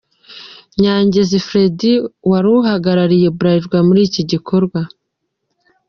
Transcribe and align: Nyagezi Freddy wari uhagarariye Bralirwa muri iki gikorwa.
Nyagezi 0.81 1.37
Freddy 1.47 1.93
wari 2.29 2.47
uhagarariye 2.59 3.27
Bralirwa 3.37 3.77
muri 3.87 4.01
iki 4.07 4.21
gikorwa. 4.31 4.79